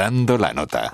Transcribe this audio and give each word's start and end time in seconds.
Dando 0.00 0.38
la 0.38 0.54
nota. 0.54 0.90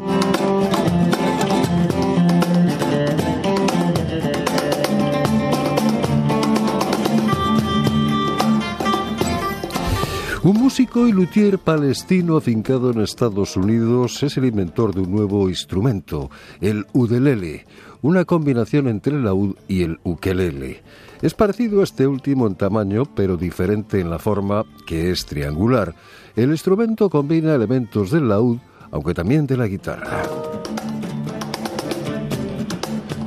Un 10.43 10.55
músico 10.55 11.07
y 11.07 11.13
luthier 11.13 11.61
palestino 11.61 12.37
afincado 12.37 12.91
en 12.91 13.01
Estados 13.01 13.57
Unidos 13.57 14.25
es 14.25 14.39
el 14.39 14.47
inventor 14.47 14.93
de 14.93 15.03
un 15.03 15.13
nuevo 15.13 15.49
instrumento, 15.49 16.29
el 16.61 16.85
udelele, 16.93 17.65
una 18.03 18.25
combinación 18.25 18.89
entre 18.89 19.15
el 19.15 19.23
laúd 19.23 19.55
y 19.69 19.85
el 19.85 20.01
ukelele. 20.03 20.83
Es 21.23 21.33
parecido 21.33 21.81
a 21.81 21.85
este 21.85 22.09
último 22.09 22.49
en 22.49 22.57
tamaño, 22.57 23.05
pero 23.15 23.37
diferente 23.37 24.01
en 24.01 24.11
la 24.11 24.19
forma, 24.19 24.65
que 24.85 25.13
es 25.13 25.27
triangular. 25.27 25.95
El 26.35 26.51
instrumento 26.51 27.09
combina 27.09 27.55
elementos 27.55 28.11
del 28.11 28.29
laúd, 28.29 28.59
aunque 28.91 29.15
también 29.15 29.47
de 29.47 29.57
la 29.57 29.67
guitarra. 29.67 30.23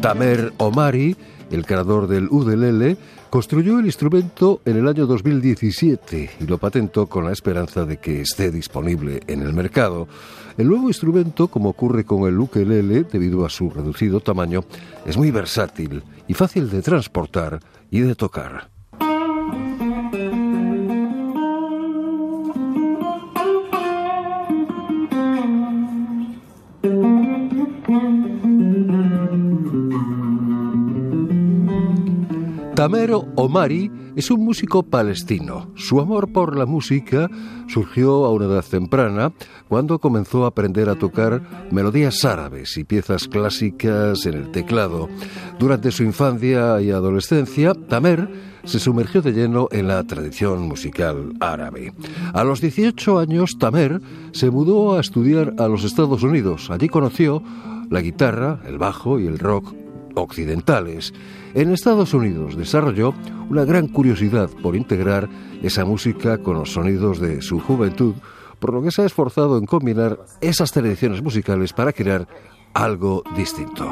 Tamer 0.01 0.53
Omari, 0.57 1.15
el 1.51 1.65
creador 1.65 2.07
del 2.07 2.27
udelele, 2.29 2.97
Construyó 3.29 3.77
el 3.77 3.85
instrumento 3.85 4.59
en 4.65 4.77
el 4.77 4.87
año 4.87 5.05
2017 5.05 6.31
y 6.39 6.47
lo 6.47 6.57
patentó 6.57 7.05
con 7.05 7.25
la 7.25 7.31
esperanza 7.31 7.85
de 7.85 7.97
que 7.97 8.21
esté 8.21 8.49
disponible 8.49 9.19
en 9.27 9.43
el 9.43 9.53
mercado. 9.53 10.07
El 10.57 10.67
nuevo 10.67 10.87
instrumento, 10.87 11.47
como 11.47 11.69
ocurre 11.69 12.05
con 12.05 12.27
el 12.27 12.39
ukelele 12.39 13.03
debido 13.03 13.45
a 13.45 13.51
su 13.51 13.69
reducido 13.69 14.19
tamaño, 14.19 14.63
es 15.05 15.15
muy 15.15 15.29
versátil 15.29 16.01
y 16.27 16.33
fácil 16.33 16.71
de 16.71 16.81
transportar 16.81 17.59
y 17.91 17.99
de 17.99 18.15
tocar. 18.15 18.78
Tamero 32.79 33.25
Omari 33.35 33.91
es 34.15 34.31
un 34.31 34.45
músico 34.45 34.83
palestino. 34.83 35.69
Su 35.75 35.99
amor 35.99 36.31
por 36.31 36.55
la 36.55 36.65
música 36.65 37.29
surgió 37.67 38.23
a 38.23 38.31
una 38.31 38.45
edad 38.45 38.63
temprana 38.63 39.33
cuando 39.67 39.99
comenzó 39.99 40.45
a 40.45 40.47
aprender 40.47 40.87
a 40.87 40.95
tocar 40.95 41.67
melodías 41.71 42.23
árabes 42.23 42.77
y 42.77 42.85
piezas 42.85 43.27
clásicas 43.27 44.25
en 44.25 44.35
el 44.35 44.51
teclado. 44.51 45.09
Durante 45.59 45.91
su 45.91 46.03
infancia 46.03 46.79
y 46.79 46.91
adolescencia, 46.91 47.73
Tamer 47.73 48.29
se 48.63 48.79
sumergió 48.79 49.21
de 49.21 49.33
lleno 49.33 49.67
en 49.73 49.89
la 49.89 50.01
tradición 50.05 50.65
musical 50.65 51.33
árabe. 51.41 51.93
A 52.33 52.45
los 52.45 52.61
18 52.61 53.19
años, 53.19 53.57
Tamer 53.59 53.99
se 54.31 54.51
mudó 54.51 54.95
a 54.95 55.01
estudiar 55.01 55.53
a 55.57 55.67
los 55.67 55.83
Estados 55.83 56.23
Unidos. 56.23 56.69
Allí 56.71 56.87
conoció 56.87 57.43
la 57.89 57.99
guitarra, 57.99 58.61
el 58.65 58.77
bajo 58.77 59.19
y 59.19 59.27
el 59.27 59.37
rock 59.37 59.73
occidentales. 60.21 61.13
En 61.53 61.71
Estados 61.71 62.13
Unidos 62.13 62.57
desarrolló 62.57 63.13
una 63.49 63.65
gran 63.65 63.87
curiosidad 63.87 64.49
por 64.61 64.75
integrar 64.75 65.29
esa 65.63 65.85
música 65.85 66.37
con 66.37 66.55
los 66.55 66.73
sonidos 66.73 67.19
de 67.19 67.41
su 67.41 67.59
juventud, 67.59 68.15
por 68.59 68.73
lo 68.73 68.81
que 68.81 68.91
se 68.91 69.01
ha 69.01 69.05
esforzado 69.05 69.57
en 69.57 69.65
combinar 69.65 70.19
esas 70.41 70.71
tradiciones 70.71 71.21
musicales 71.21 71.73
para 71.73 71.93
crear 71.93 72.27
algo 72.73 73.23
distinto. 73.35 73.91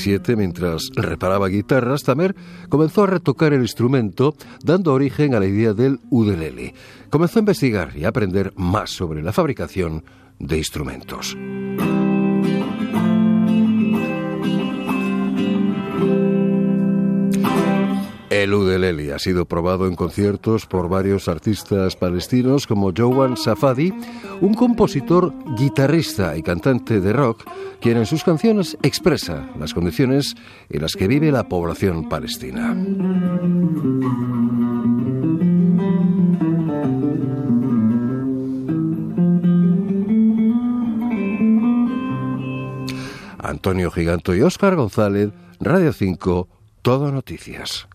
2017, 0.00 0.36
mientras 0.36 0.90
reparaba 0.94 1.48
guitarras, 1.48 2.02
Tamer 2.02 2.34
comenzó 2.68 3.04
a 3.04 3.06
retocar 3.06 3.52
el 3.52 3.60
instrumento, 3.60 4.34
dando 4.64 4.94
origen 4.94 5.34
a 5.34 5.40
la 5.40 5.46
idea 5.46 5.74
del 5.74 6.00
udelele. 6.10 6.74
Comenzó 7.10 7.38
a 7.38 7.40
investigar 7.40 7.96
y 7.96 8.04
a 8.04 8.08
aprender 8.08 8.52
más 8.56 8.90
sobre 8.90 9.22
la 9.22 9.32
fabricación 9.32 10.02
de 10.38 10.56
instrumentos. 10.56 11.36
El 18.40 18.54
udelele 18.54 19.12
ha 19.12 19.18
sido 19.18 19.44
probado 19.44 19.86
en 19.86 19.94
conciertos 19.94 20.64
por 20.64 20.88
varios 20.88 21.28
artistas 21.28 21.94
palestinos 21.94 22.66
como 22.66 22.90
Jowan 22.90 23.36
Safadi, 23.36 23.92
un 24.40 24.54
compositor, 24.54 25.34
guitarrista 25.58 26.34
y 26.38 26.42
cantante 26.42 27.00
de 27.00 27.12
rock, 27.12 27.44
quien 27.82 27.98
en 27.98 28.06
sus 28.06 28.24
canciones 28.24 28.78
expresa 28.82 29.46
las 29.58 29.74
condiciones 29.74 30.36
en 30.70 30.80
las 30.80 30.94
que 30.94 31.06
vive 31.06 31.30
la 31.30 31.50
población 31.50 32.08
palestina. 32.08 32.74
Antonio 43.38 43.90
Giganto 43.90 44.34
y 44.34 44.40
Óscar 44.40 44.76
González, 44.76 45.28
Radio 45.60 45.92
5, 45.92 46.48
Todo 46.80 47.12
Noticias. 47.12 47.86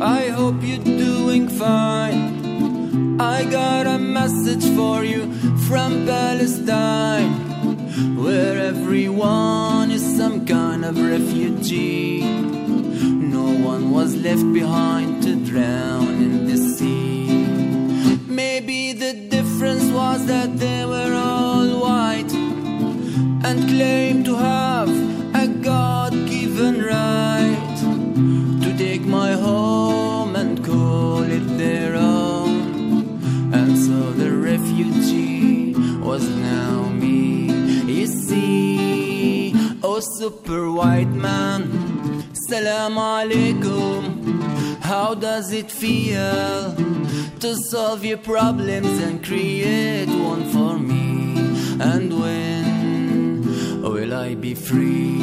I 0.00 0.28
hope 0.28 0.56
you're 0.60 0.84
doing 0.84 1.48
fine. 1.48 3.18
I 3.18 3.44
got 3.44 3.86
a 3.86 3.98
message 3.98 4.64
for 4.76 5.02
you 5.02 5.32
from 5.68 6.04
Palestine, 6.04 7.32
where 8.22 8.58
everyone 8.58 9.90
is 9.90 10.04
some 10.16 10.44
kind 10.44 10.84
of 10.84 11.00
refugee. 11.00 12.20
No 13.36 13.46
one 13.70 13.90
was 13.90 14.14
left 14.16 14.52
behind 14.52 15.22
to 15.22 15.36
drown 15.36 16.08
in 16.08 16.46
the 16.46 16.58
sea. 16.58 17.46
Maybe 18.28 18.92
the 18.92 19.14
difference 19.14 19.90
was 19.90 20.26
that 20.26 20.58
they 20.58 20.84
were 20.84 21.14
all 21.14 21.80
white 21.80 22.32
and 22.34 23.66
claimed 23.66 24.26
to 24.26 24.34
have 24.36 24.65
super 40.18 40.70
white 40.70 41.12
man, 41.26 41.62
salam 42.48 42.94
alaikum. 42.94 44.02
How 44.80 45.14
does 45.14 45.52
it 45.52 45.70
feel 45.70 46.74
to 47.40 47.54
solve 47.70 48.02
your 48.02 48.16
problems 48.16 48.98
and 49.06 49.22
create 49.22 50.08
one 50.08 50.44
for 50.54 50.78
me? 50.78 51.36
And 51.92 52.18
when 52.18 53.82
will 53.82 54.14
I 54.14 54.34
be 54.34 54.54
free? 54.54 55.20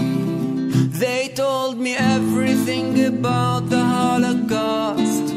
They 1.03 1.29
told 1.29 1.79
me 1.79 1.95
everything 1.95 3.03
about 3.05 3.71
the 3.71 3.83
Holocaust, 3.83 5.33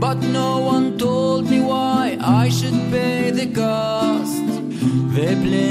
but 0.00 0.18
no 0.18 0.58
one 0.58 0.98
told 0.98 1.48
me 1.48 1.60
why 1.60 2.18
I 2.20 2.48
should 2.48 2.78
pay 2.90 3.30
the 3.30 3.46
cost. 3.46 4.46
They 5.14 5.34
played 5.44 5.69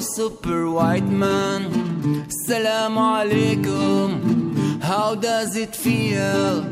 super 0.00 0.70
white 0.70 1.08
man, 1.08 2.28
salam 2.28 2.96
alaikum. 2.96 4.82
How 4.82 5.14
does 5.14 5.56
it 5.56 5.74
feel 5.74 6.64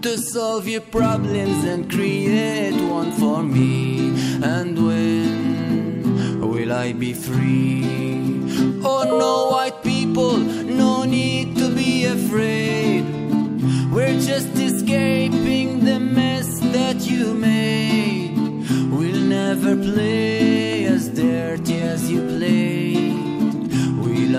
to 0.00 0.18
solve 0.18 0.68
your 0.68 0.80
problems 0.80 1.64
and 1.64 1.90
create 1.90 2.80
one 2.90 3.12
for 3.12 3.42
me? 3.42 4.10
And 4.42 4.86
when 4.86 6.40
will 6.40 6.72
I 6.72 6.92
be 6.92 7.14
free? 7.14 8.27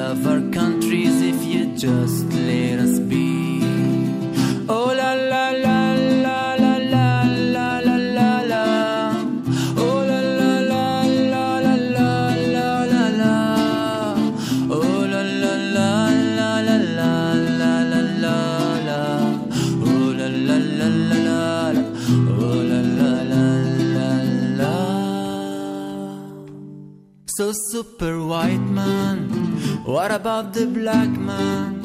Of 0.10 0.26
our 0.26 0.42
countries 0.52 1.22
if 1.22 1.44
you 1.44 1.68
just 1.78 2.26
let 2.34 2.80
us 2.80 2.98
be. 2.98 3.62
Oh 4.68 4.92
la 4.98 5.14
la 5.14 5.52
la. 5.52 5.80
Oh 22.12 22.49
So 27.40 27.54
super 27.54 28.22
white 28.22 28.60
man, 28.60 29.30
what 29.86 30.12
about 30.12 30.52
the 30.52 30.68
black 30.68 31.08
man? 31.08 31.80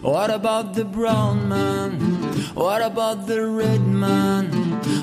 What 0.00 0.30
about 0.30 0.72
the 0.72 0.86
brown 0.86 1.46
man? 1.46 2.00
What 2.54 2.80
about 2.80 3.26
the 3.26 3.46
red 3.46 3.86
man? 3.86 4.48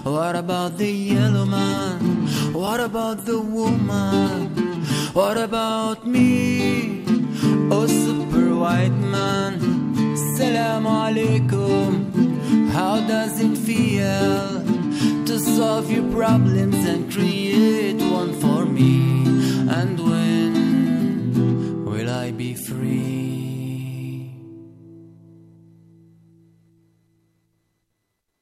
What 0.01 0.36
about 0.36 0.80
the 0.80 0.89
yellow 0.89 1.45
man? 1.45 2.01
What 2.51 2.80
about 2.80 3.25
the 3.27 3.39
woman? 3.39 4.50
What 5.13 5.38
about 5.38 6.07
me? 6.07 7.00